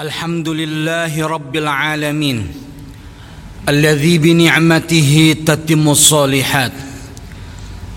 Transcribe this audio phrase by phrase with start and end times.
[0.00, 2.46] الحمد لله رب العالمين
[3.68, 6.72] الذي بنعمته تتم الصالحات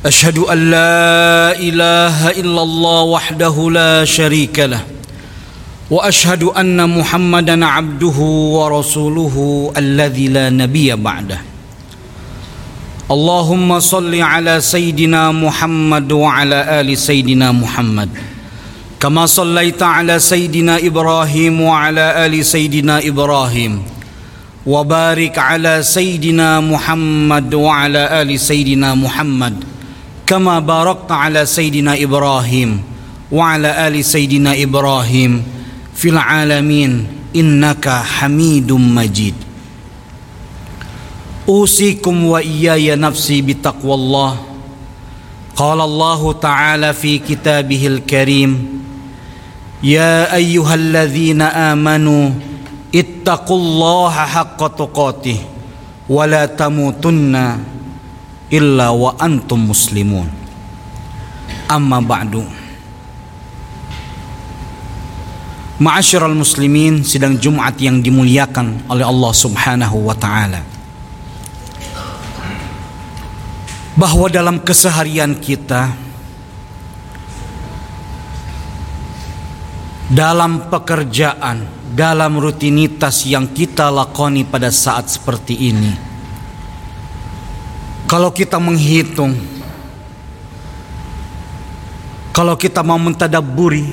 [0.06, 4.84] اشهد ان لا اله الا الله وحده لا شريك له
[5.92, 8.18] واشهد ان محمدا عبده
[8.58, 9.36] ورسوله
[9.78, 11.40] الذي لا نبي بعده
[13.12, 18.10] اللهم صل على سيدنا محمد وعلى ال سيدنا محمد
[19.01, 23.83] كما صليت على سيدنا إبراهيم وعلى آل سيدنا إبراهيم.
[24.67, 29.65] وبارك على سيدنا محمد وعلى آل سيدنا محمد.
[30.27, 32.83] كما باركت على سيدنا إبراهيم
[33.33, 35.43] وعلى آل سيدنا إبراهيم.
[35.97, 37.07] في العالمين
[37.37, 39.35] إنك حميد مجيد.
[41.49, 44.41] أوصيكم وإياي نفسي بتقوى الله.
[45.57, 48.84] قال الله تعالى في كتابه الكريم
[49.84, 52.26] يا ايها الذين امنوا
[52.96, 55.40] اتقوا الله حق تقاته
[56.10, 57.36] ولا تموتن
[58.54, 60.30] الا وانتم مسلمون
[61.72, 62.34] اما بعد
[65.80, 70.60] Ma'asyiral muslimin sidang Jumat yang dimuliakan oleh Allah Subhanahu wa taala.
[73.96, 75.96] Bahwa dalam keseharian kita
[80.11, 85.93] dalam pekerjaan, dalam rutinitas yang kita lakoni pada saat seperti ini.
[88.05, 89.33] Kalau kita menghitung,
[92.37, 93.87] kalau kita mau mentadaburi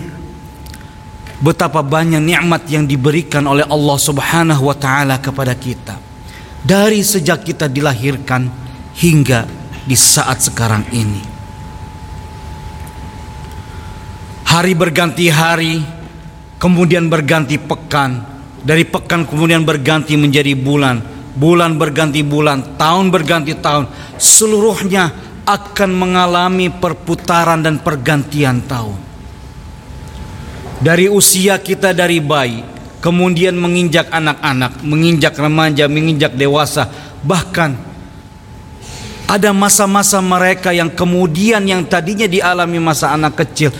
[1.42, 5.98] betapa banyak nikmat yang diberikan oleh Allah Subhanahu wa taala kepada kita
[6.62, 8.46] dari sejak kita dilahirkan
[8.94, 9.50] hingga
[9.82, 11.24] di saat sekarang ini.
[14.46, 16.01] Hari berganti hari,
[16.62, 18.22] kemudian berganti pekan,
[18.62, 21.02] dari pekan kemudian berganti menjadi bulan,
[21.34, 23.90] bulan berganti bulan, tahun berganti tahun,
[24.22, 25.10] seluruhnya
[25.42, 29.10] akan mengalami perputaran dan pergantian tahun.
[30.82, 32.62] Dari usia kita dari bayi,
[33.02, 36.86] kemudian menginjak anak-anak, menginjak remaja, menginjak dewasa,
[37.26, 37.74] bahkan
[39.26, 43.72] ada masa-masa mereka yang kemudian yang tadinya dialami masa anak kecil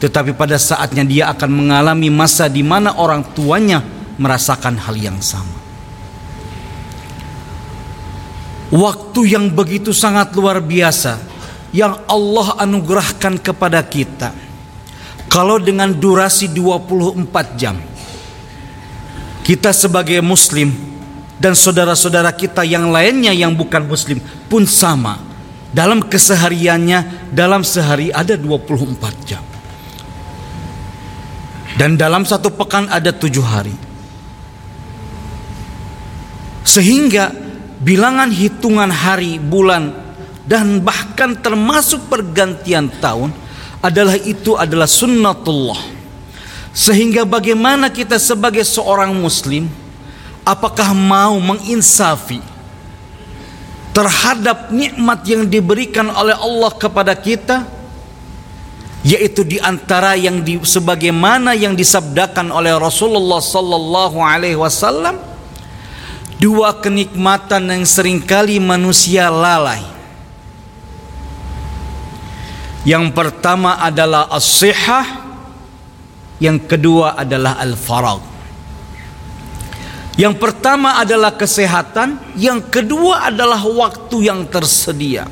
[0.00, 3.84] tetapi pada saatnya dia akan mengalami masa di mana orang tuanya
[4.16, 5.60] merasakan hal yang sama.
[8.72, 11.20] Waktu yang begitu sangat luar biasa
[11.76, 14.32] yang Allah anugerahkan kepada kita.
[15.30, 17.78] Kalau dengan durasi 24 jam
[19.46, 20.74] kita sebagai muslim
[21.38, 24.18] dan saudara-saudara kita yang lainnya yang bukan muslim
[24.48, 25.18] pun sama.
[25.70, 29.49] Dalam kesehariannya dalam sehari ada 24 jam.
[31.80, 33.72] Dan dalam satu pekan ada tujuh hari.
[36.60, 37.32] Sehingga
[37.80, 39.88] bilangan hitungan hari, bulan,
[40.44, 43.32] dan bahkan termasuk pergantian tahun
[43.80, 45.80] adalah itu adalah sunnatullah.
[46.76, 49.64] Sehingga bagaimana kita sebagai seorang muslim
[50.44, 52.44] apakah mau menginsafi
[53.96, 57.79] terhadap nikmat yang diberikan oleh Allah kepada kita?
[59.00, 65.16] Yaitu di antara yang di, sebagaimana yang disabdakan oleh Rasulullah sallallahu alaihi wasallam
[66.36, 69.80] dua kenikmatan yang sering kali manusia lalai.
[72.80, 75.04] Yang pertama adalah as-sihah
[76.40, 78.24] yang kedua adalah al-farag
[80.20, 85.28] yang pertama adalah kesehatan yang kedua adalah waktu yang tersedia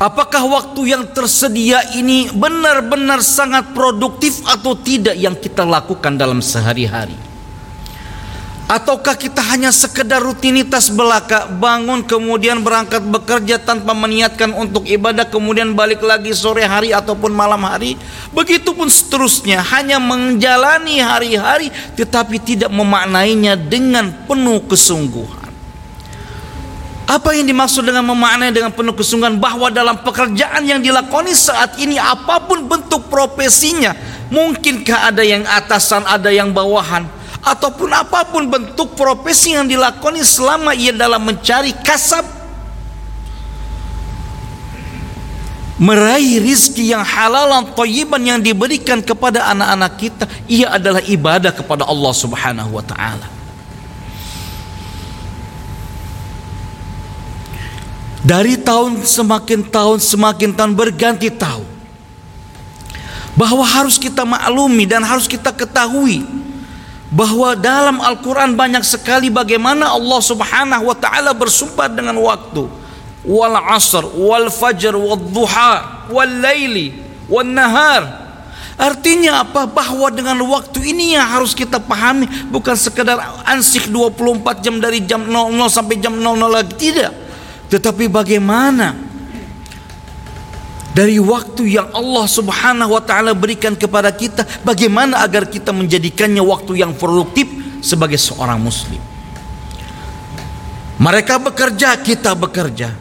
[0.00, 7.12] Apakah waktu yang tersedia ini benar-benar sangat produktif atau tidak yang kita lakukan dalam sehari-hari?
[8.64, 15.76] Ataukah kita hanya sekedar rutinitas belaka bangun kemudian berangkat bekerja tanpa meniatkan untuk ibadah kemudian
[15.76, 18.00] balik lagi sore hari ataupun malam hari
[18.32, 21.68] begitupun seterusnya hanya menjalani hari-hari
[21.98, 25.39] tetapi tidak memaknainya dengan penuh kesungguhan
[27.10, 31.98] apa yang dimaksud dengan memaknai dengan penuh kesungguhan bahwa dalam pekerjaan yang dilakoni saat ini
[31.98, 33.98] apa pun bentuk profesinya,
[34.30, 37.10] mungkinkah ada yang atasan, ada yang bawahan,
[37.42, 42.22] ataupun apa pun bentuk profesi yang dilakoni selama ia dalam mencari kasab
[45.82, 51.88] meraih rizki yang halal dan thayyiban yang diberikan kepada anak-anak kita ia adalah ibadah kepada
[51.90, 53.39] Allah Subhanahu wa taala.
[58.20, 61.68] Dari tahun semakin tahun semakin tahun berganti tahun.
[63.30, 66.26] bahwa harus kita maklumi dan harus kita ketahui
[67.08, 72.70] bahwa dalam Al-Quran banyak sekali bagaimana Allah Subhanahu wa Ta'ala bersumpah dengan waktu,
[73.26, 76.94] wal asr, wal fajr, wal duha, wal laili,
[77.26, 78.30] wal nahar.
[78.80, 79.68] Artinya apa?
[79.68, 85.20] Bahwa dengan waktu ini yang harus kita pahami bukan sekedar ansik 24 jam dari jam
[85.26, 87.12] 00 sampai jam 00 lagi tidak.
[87.70, 88.98] Tetapi bagaimana
[90.90, 96.82] dari waktu yang Allah Subhanahu wa taala berikan kepada kita bagaimana agar kita menjadikannya waktu
[96.82, 97.46] yang produktif
[97.78, 98.98] sebagai seorang muslim.
[101.00, 102.92] Mereka bekerja, kita bekerja.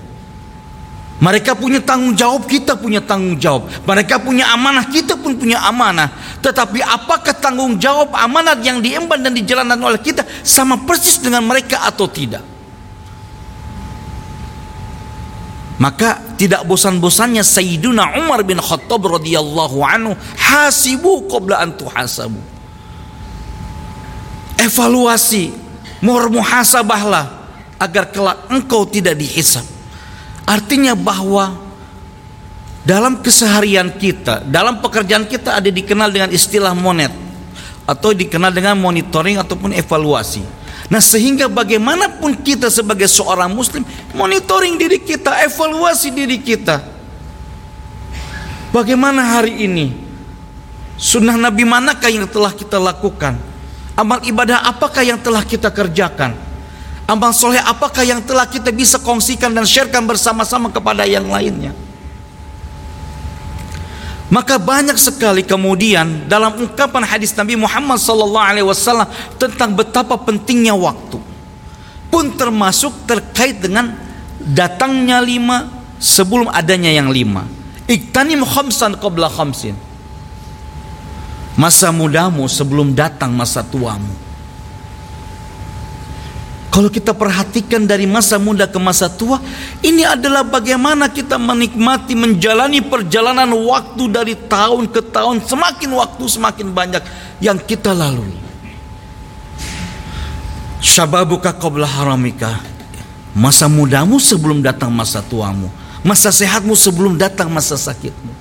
[1.20, 3.68] Mereka punya tanggung jawab, kita punya tanggung jawab.
[3.84, 6.08] Mereka punya amanah, kita pun punya amanah.
[6.40, 11.84] Tetapi apakah tanggung jawab amanah yang diemban dan dijalankan oleh kita sama persis dengan mereka
[11.84, 12.59] atau tidak?
[15.80, 22.36] Maka tidak bosan-bosannya Sayyiduna Umar bin Khattab radhiyallahu anhu hasibu qabla an tuhasabu.
[24.60, 25.56] Evaluasi,
[26.04, 27.32] muhasabahlah
[27.80, 29.64] agar kelak engkau tidak dihisab.
[30.44, 31.56] Artinya bahwa
[32.84, 37.16] dalam keseharian kita, dalam pekerjaan kita ada dikenal dengan istilah monet
[37.88, 40.59] atau dikenal dengan monitoring ataupun evaluasi.
[40.90, 43.86] Nah, sehingga bagaimanapun kita sebagai seorang muslim
[44.18, 46.82] monitoring diri kita, evaluasi diri kita.
[48.74, 49.94] Bagaimana hari ini?
[50.98, 53.38] Sunnah Nabi manakah yang telah kita lakukan?
[53.94, 56.34] Amal ibadah apakah yang telah kita kerjakan?
[57.06, 61.74] Amal soleh apakah yang telah kita bisa kongsikan dan sharekan bersama-sama kepada yang lainnya?
[64.30, 69.10] Maka banyak sekali kemudian dalam ungkapan hadis Nabi Muhammad SAW
[69.42, 71.18] tentang betapa pentingnya waktu
[72.14, 73.94] pun termasuk terkait dengan
[74.42, 75.70] datangnya lima
[76.02, 77.46] sebelum adanya yang lima.
[77.90, 79.74] Iktanim khamsan qabla khamsin.
[81.58, 84.29] Masa mudamu sebelum datang masa tuamu.
[86.80, 89.36] Kalau kita perhatikan dari masa muda ke masa tua,
[89.84, 96.72] ini adalah bagaimana kita menikmati menjalani perjalanan waktu dari tahun ke tahun, semakin waktu semakin
[96.72, 97.04] banyak
[97.44, 98.32] yang kita lalui.
[100.80, 102.64] Syababuka qabla haramika.
[103.36, 105.68] Masa mudamu sebelum datang masa tuamu.
[106.00, 108.32] Masa sehatmu sebelum datang masa sakitmu.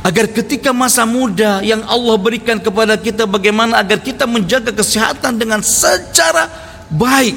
[0.00, 5.60] Agar ketika masa muda yang Allah berikan kepada kita bagaimana agar kita menjaga kesehatan dengan
[5.60, 7.36] secara baik.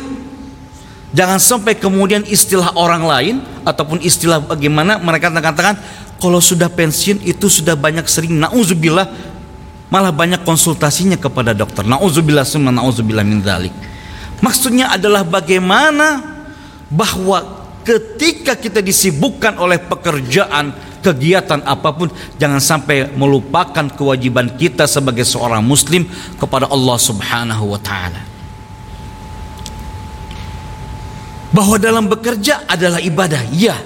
[1.16, 5.80] Jangan sampai kemudian istilah orang lain ataupun istilah bagaimana mereka katakan
[6.20, 9.08] kalau sudah pensiun itu sudah banyak sering nauzubillah
[9.88, 11.88] malah banyak konsultasinya kepada dokter.
[11.88, 13.72] Nauzubillah summa nauzubillah min dzalik.
[14.44, 16.20] Maksudnya adalah bagaimana
[16.92, 25.24] bahwa ketika kita disibukkan oleh pekerjaan, kegiatan apa pun, jangan sampai melupakan kewajiban kita sebagai
[25.24, 26.04] seorang muslim
[26.36, 28.35] kepada Allah Subhanahu wa taala.
[31.56, 33.80] Bahwa dalam bekerja adalah ibadah, ya.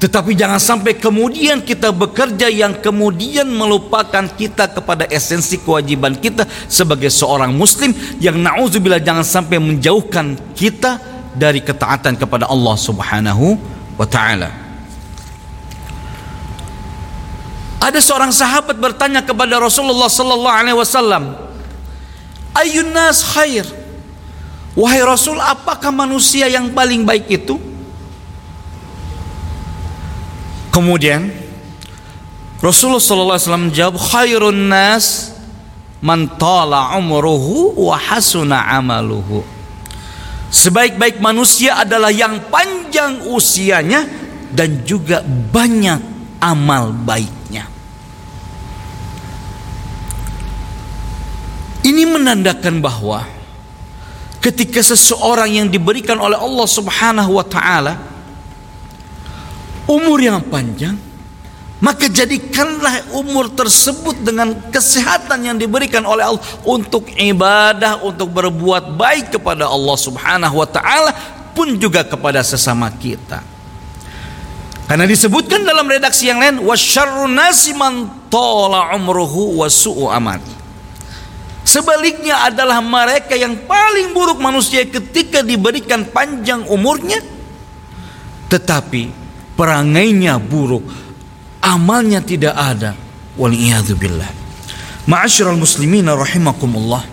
[0.00, 7.12] Tetapi jangan sampai kemudian kita bekerja yang kemudian melupakan kita kepada esensi kewajiban kita sebagai
[7.12, 10.96] seorang muslim yang na'udzubillah jangan sampai menjauhkan kita
[11.36, 13.60] dari ketaatan kepada Allah Subhanahu
[14.00, 14.48] wa taala.
[17.80, 21.36] Ada seorang sahabat bertanya kepada Rasulullah sallallahu alaihi wasallam,
[22.56, 23.79] "Ayyun nas khair?"
[24.78, 27.58] Wahai Rasul, apakah manusia yang paling baik itu?
[30.70, 31.26] Kemudian
[32.62, 35.34] Rasulullah SAW menjawab, khairun nas
[35.98, 39.42] man tala umruhu wa hasuna amaluhu.
[40.50, 44.06] Sebaik-baik manusia adalah yang panjang usianya
[44.50, 45.98] dan juga banyak
[46.42, 47.66] amal baiknya.
[51.80, 53.39] Ini menandakan bahwa
[54.40, 58.00] ketika seseorang yang diberikan oleh Allah Subhanahu wa taala
[59.84, 60.96] umur yang panjang
[61.80, 69.40] maka jadikanlah umur tersebut dengan kesehatan yang diberikan oleh Allah untuk ibadah untuk berbuat baik
[69.40, 71.12] kepada Allah Subhanahu wa taala
[71.56, 73.40] pun juga kepada sesama kita.
[74.84, 80.59] Karena disebutkan dalam redaksi yang lain wasyarrun nasi man umruhu wa su'u amali
[81.70, 87.22] Sebaliknya adalah mereka yang paling buruk manusia ketika diberikan panjang umurnya
[88.50, 89.14] tetapi
[89.54, 90.82] perangainya buruk,
[91.62, 92.98] amalnya tidak ada.
[93.38, 94.26] Waliyadzubillah.
[95.06, 97.06] Ma'asyiral muslimin rahimakumullah.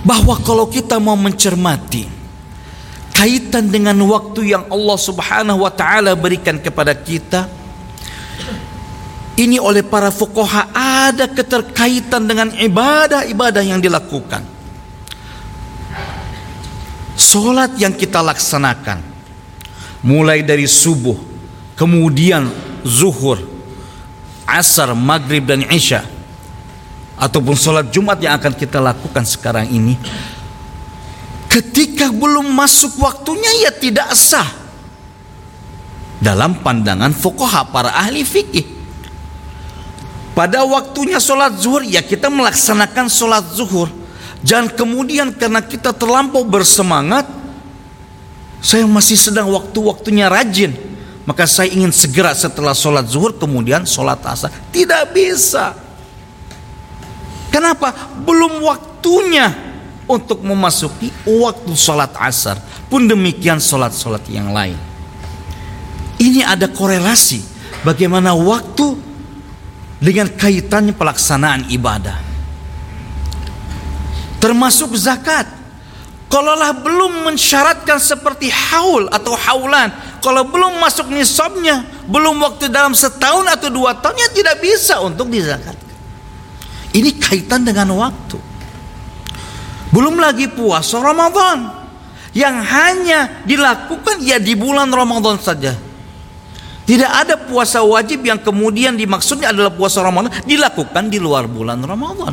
[0.00, 2.08] Bahwa kalau kita mau mencermati
[3.12, 7.50] kaitan dengan waktu yang Allah Subhanahu wa taala berikan kepada kita
[9.38, 14.42] ini oleh para fukoha ada keterkaitan dengan ibadah-ibadah yang dilakukan.
[17.14, 18.98] Solat yang kita laksanakan
[20.02, 21.14] mulai dari subuh,
[21.78, 22.50] kemudian
[22.82, 23.38] zuhur,
[24.42, 26.02] asar, maghrib dan isya
[27.18, 29.98] ataupun solat Jumat yang akan kita lakukan sekarang ini
[31.50, 34.46] ketika belum masuk waktunya ya tidak sah
[36.22, 38.77] dalam pandangan fukoha para ahli fikih
[40.38, 43.90] pada waktunya sholat zuhur ya kita melaksanakan sholat zuhur.
[44.46, 47.26] Jangan kemudian karena kita terlampau bersemangat,
[48.62, 50.78] saya masih sedang waktu-waktunya rajin.
[51.26, 54.54] Maka saya ingin segera setelah sholat zuhur kemudian sholat asar.
[54.70, 55.74] Tidak bisa.
[57.50, 57.90] Kenapa?
[58.22, 59.50] Belum waktunya
[60.06, 62.62] untuk memasuki waktu sholat asar.
[62.86, 64.78] Pun demikian sholat-sholat yang lain.
[66.22, 67.42] Ini ada korelasi
[67.82, 69.07] bagaimana waktu
[69.98, 72.18] dengan kaitannya pelaksanaan ibadah.
[74.38, 75.58] Termasuk zakat.
[76.28, 79.88] Kalaulah belum mensyaratkan seperti haul atau haulan,
[80.20, 85.96] kalau belum masuk nisabnya, belum waktu dalam setahun atau dua tahunnya tidak bisa untuk dizakatkan.
[86.92, 88.36] Ini kaitan dengan waktu.
[89.88, 91.64] Belum lagi puasa Ramadan
[92.36, 95.87] yang hanya dilakukan ya di bulan Ramadan saja.
[96.88, 102.32] Tidak ada puasa wajib yang kemudian dimaksudnya adalah puasa Ramadan dilakukan di luar bulan Ramadan.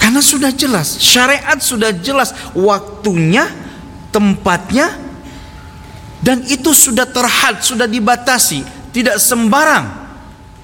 [0.00, 3.44] Karena sudah jelas, syariat sudah jelas waktunya,
[4.08, 4.96] tempatnya,
[6.24, 8.64] dan itu sudah terhad, sudah dibatasi.
[8.88, 9.84] Tidak sembarang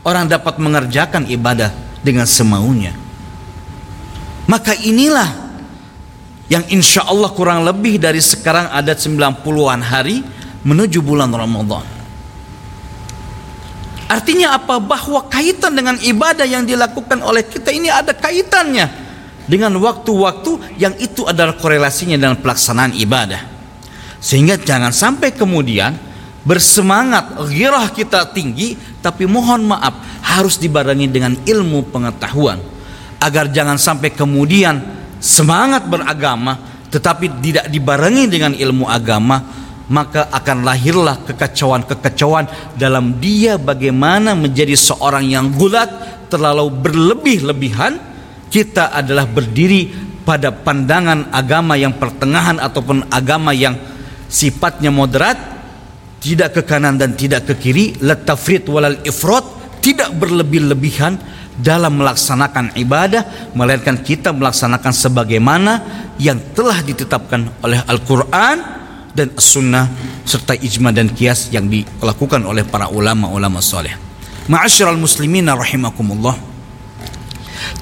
[0.08, 1.68] orang dapat mengerjakan ibadah
[2.00, 2.96] dengan semaunya.
[4.48, 5.28] Maka inilah
[6.48, 10.24] yang insya Allah kurang lebih dari sekarang ada 90-an hari
[10.66, 11.86] menuju bulan Ramadan.
[14.10, 14.82] Artinya apa?
[14.82, 18.90] Bahwa kaitan dengan ibadah yang dilakukan oleh kita ini ada kaitannya
[19.46, 23.38] dengan waktu-waktu yang itu adalah korelasinya dengan pelaksanaan ibadah.
[24.18, 25.94] Sehingga jangan sampai kemudian
[26.42, 28.74] bersemangat girah kita tinggi
[29.04, 32.58] tapi mohon maaf harus dibarengi dengan ilmu pengetahuan
[33.20, 34.80] agar jangan sampai kemudian
[35.20, 36.56] semangat beragama
[36.88, 39.59] tetapi tidak dibarengi dengan ilmu agama
[39.90, 42.46] maka akan lahirlah kekacauan-kekacauan
[42.78, 45.90] dalam dia bagaimana menjadi seorang yang gulat
[46.30, 48.08] terlalu berlebih-lebihan.
[48.50, 49.90] Kita adalah berdiri
[50.22, 53.74] pada pandangan agama yang pertengahan ataupun agama yang
[54.30, 55.38] sifatnya moderat
[56.22, 59.42] tidak ke kanan dan tidak ke kiri letafrit walal ifrat
[59.78, 61.14] tidak berlebih-lebihan
[61.58, 65.72] dalam melaksanakan ibadah melainkan kita melaksanakan sebagaimana
[66.18, 68.79] yang telah ditetapkan oleh Al-Qur'an
[69.14, 69.90] dan sunnah
[70.22, 73.94] serta ijma dan kias yang dilakukan oleh para ulama-ulama soleh.
[74.46, 76.38] Ma'asyiral muslimin rahimakumullah.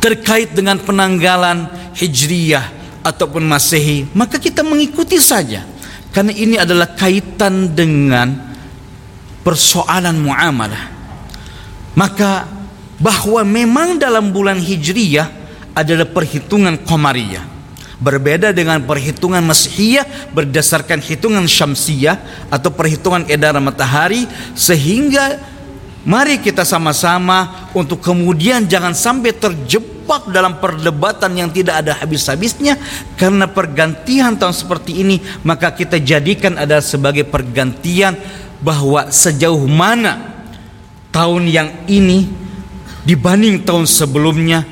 [0.02, 2.64] Terkait dengan penanggalan Hijriyah
[3.02, 5.64] ataupun Masehi, maka kita mengikuti saja.
[6.12, 8.32] Karena ini adalah kaitan dengan
[9.44, 10.84] persoalan muamalah.
[11.94, 12.46] Maka
[12.98, 15.26] bahwa memang dalam bulan Hijriyah
[15.78, 17.57] adalah perhitungan Qamariyah
[17.98, 24.22] Berbeda dengan perhitungan Masihiyah berdasarkan hitungan Syamsiyah atau perhitungan edaran matahari
[24.54, 25.42] sehingga
[26.06, 32.78] mari kita sama-sama untuk kemudian jangan sampai terjebak dalam perdebatan yang tidak ada habis-habisnya.
[33.18, 38.14] Karena pergantian tahun seperti ini maka kita jadikan ada sebagai pergantian
[38.62, 40.38] bahwa sejauh mana
[41.10, 42.30] tahun yang ini
[43.02, 44.62] dibanding tahun sebelumnya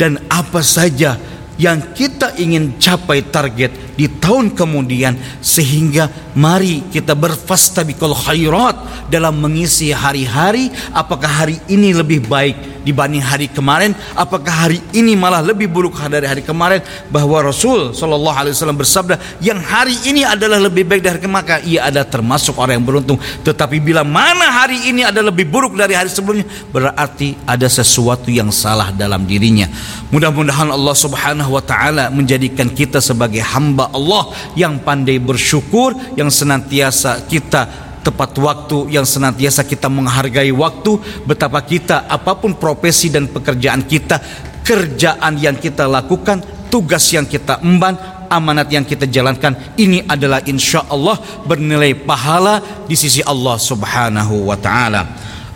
[0.00, 1.20] dan apa saja
[1.60, 5.12] yang kita ingin capai target di tahun kemudian
[5.44, 13.46] sehingga mari kita berfastabikul khairat dalam mengisi hari-hari apakah hari ini lebih baik dibanding hari
[13.50, 16.80] kemarin apakah hari ini malah lebih buruk dari hari kemarin?
[17.12, 21.86] Bahwa Rasul Shallallahu Alaihi Wasallam bersabda yang hari ini adalah lebih baik dari maka ia
[21.86, 23.18] ada termasuk orang yang beruntung.
[23.44, 28.48] Tetapi bila mana hari ini adalah lebih buruk dari hari sebelumnya berarti ada sesuatu yang
[28.54, 29.68] salah dalam dirinya.
[30.10, 37.26] Mudah-mudahan Allah Subhanahu wa taala menjadikan kita sebagai hamba Allah yang pandai bersyukur yang senantiasa
[37.28, 40.96] kita tepat waktu yang senantiasa kita menghargai waktu
[41.28, 44.20] betapa kita apa pun profesi dan pekerjaan kita
[44.64, 46.40] kerjaan yang kita lakukan
[46.72, 47.98] tugas yang kita emban
[48.30, 54.54] amanat yang kita jalankan ini adalah insya Allah bernilai pahala di sisi Allah subhanahu wa
[54.54, 55.02] ta'ala.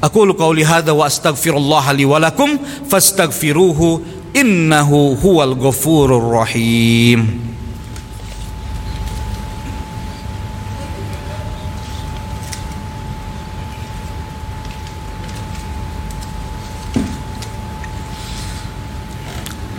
[0.02, 2.58] Aku qauli hadha wa astaghfirullah li walakum
[2.90, 4.02] fastaghfiruhu
[4.34, 7.53] innahu huwal ghafurur rahim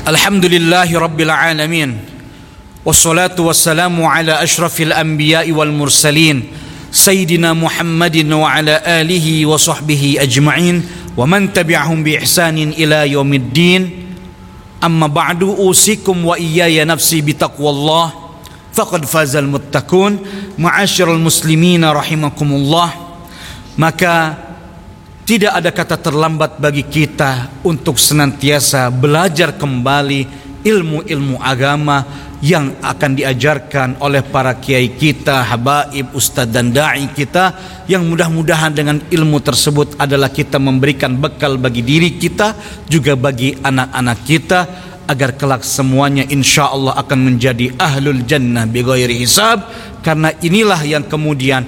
[0.07, 1.97] الحمد لله رب العالمين
[2.85, 6.43] والصلاة والسلام على أشرف الأنبياء والمرسلين
[6.91, 10.85] سيدنا محمد وعلى آله وصحبه أجمعين
[11.17, 13.89] ومن تبعهم بإحسان إلى يوم الدين
[14.83, 18.13] أما بعد أوصيكم وإياي نفسي بتقوى الله
[18.73, 20.19] فقد فاز المتقون
[20.57, 22.89] معاشر المسلمين رحمكم الله
[23.75, 24.44] maka
[25.25, 30.21] Tidak ada kata terlambat bagi kita untuk senantiasa belajar kembali
[30.61, 32.05] ilmu-ilmu agama
[32.45, 37.57] yang akan diajarkan oleh para kiai kita, habaib, ustadz dan dai kita
[37.89, 42.53] yang mudah-mudahan dengan ilmu tersebut adalah kita memberikan bekal bagi diri kita
[42.85, 44.59] juga bagi anak-anak kita
[45.09, 49.73] agar kelak semuanya insya Allah akan menjadi ahlul jannah bighairi hisab.
[50.05, 51.65] Karena inilah yang kemudian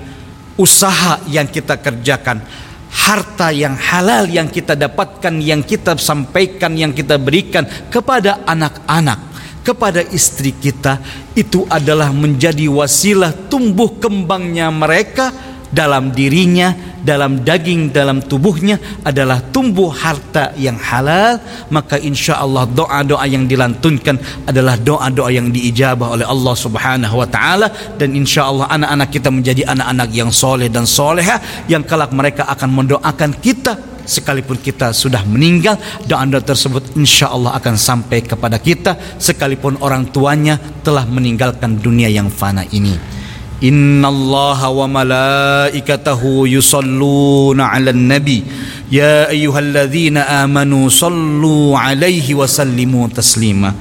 [0.61, 7.19] usaha yang kita kerjakan harta yang halal yang kita dapatkan, yang kita sampaikan, yang kita
[7.19, 9.19] berikan kepada anak-anak,
[9.63, 10.99] kepada istri kita,
[11.35, 15.31] itu adalah menjadi wasilah tumbuh kembangnya mereka
[15.67, 23.25] dalam dirinya, dalam daging, dalam tubuhnya adalah tumbuh harta yang halal, maka insya Allah doa-doa
[23.29, 29.09] yang dilantunkan adalah doa-doa yang diijabah oleh Allah Subhanahu wa taala dan insya Allah anak-anak
[29.13, 34.95] kita menjadi anak-anak yang soleh dan soleha yang kelak mereka akan mendoakan kita sekalipun kita
[34.95, 35.75] sudah meninggal
[36.07, 42.31] doa-doa tersebut insya Allah akan sampai kepada kita sekalipun orang tuanya telah meninggalkan dunia yang
[42.31, 43.16] fana ini.
[43.63, 48.43] إن الله وملائكته يصلون على النبي.
[48.91, 53.73] يا أيها الذين آمنوا صلوا عليه وسلموا تسليما.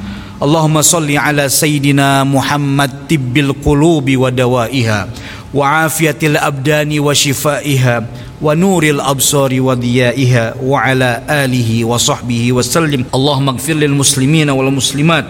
[0.42, 5.08] اللهم صل على سيدنا محمد طب القلوب ودوائها
[5.54, 8.06] وعافية الأبدان وشفائها
[8.42, 13.04] ونور الأبصار وضيائها وعلى آله وصحبه وسلم.
[13.14, 15.26] اللهم اغفر للمسلمين والمسلمات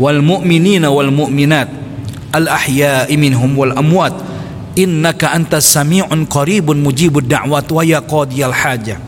[0.00, 1.68] والمؤمنين والمؤمنات.
[2.38, 4.14] الأحياء منهم والأموات.
[4.78, 8.98] إنك أنت السميع قريب مجيب الدعوات ويا قاضي الحاجة.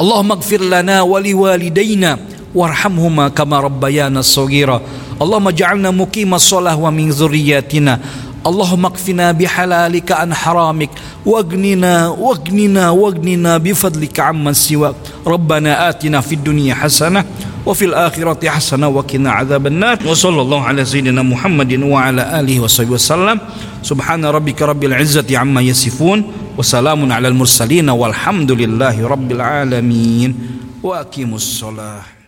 [0.00, 2.18] اللهم اغفر لنا ولوالدينا
[2.54, 4.82] وارحمهما كما ربيانا الصغيرة
[5.22, 8.00] اللهم اجعلنا مقيم الصلاة ومن ذرياتنا.
[8.46, 10.90] اللهم اكفنا بحلالك عن حرامك
[11.26, 14.94] واغننا واغننا واغننا بفضلك عمن سواك.
[15.26, 17.24] ربنا آتنا في الدنيا حسنة
[17.66, 19.98] وفي الآخرة حسنة وقنا عذاب النار.
[20.06, 23.40] وصلى الله على سيدنا محمد وعلى آله وصحبه وسلم.
[23.82, 26.24] سبحان ربك رب العزة عما يصفون
[26.58, 30.30] وسلام على المرسلين والحمد لله رب العالمين.
[30.82, 32.19] وأقيموا الصلاة.